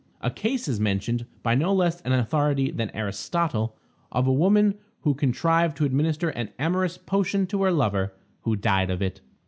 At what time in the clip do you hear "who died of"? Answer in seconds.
8.41-9.03